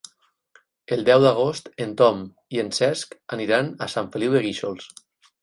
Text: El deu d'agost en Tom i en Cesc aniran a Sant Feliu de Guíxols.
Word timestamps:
El 0.95 1.03
deu 1.09 1.25
d'agost 1.25 1.69
en 1.85 1.91
Tom 1.99 2.23
i 2.57 2.63
en 2.65 2.73
Cesc 2.79 3.15
aniran 3.39 3.71
a 3.87 3.91
Sant 3.97 4.11
Feliu 4.17 4.35
de 4.39 4.43
Guíxols. 4.49 4.91